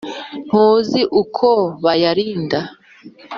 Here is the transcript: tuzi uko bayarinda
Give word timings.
tuzi 0.47 0.99
uko 1.21 1.49
bayarinda 1.83 2.59